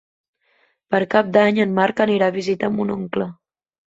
Per 0.95 1.01
Cap 1.11 1.29
d'Any 1.37 1.59
en 1.65 1.75
Marc 1.79 2.01
anirà 2.05 2.31
a 2.33 2.35
visitar 2.39 2.71
mon 2.79 2.95
oncle. 2.95 3.29